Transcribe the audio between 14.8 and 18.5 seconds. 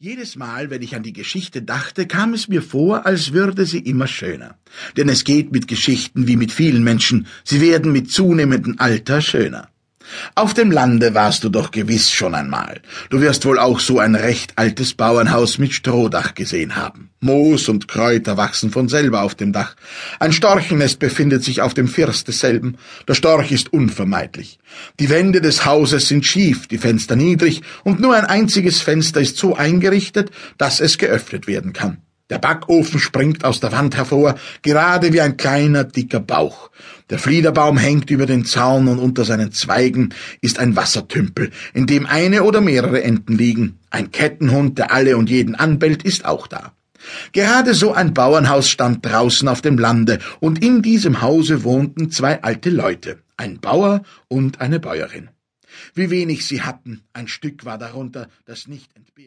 Bauernhaus mit Strohdach gesehen haben. Moos und Kräuter